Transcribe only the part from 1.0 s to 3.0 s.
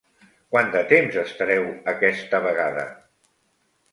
estareu aquesta vegada?